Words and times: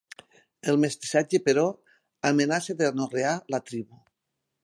El 0.71 0.79
mestissatge, 0.83 1.39
però, 1.49 1.65
amenaça 2.31 2.77
d'anorrear 2.81 3.37
la 3.57 3.63
tribu. 3.71 4.01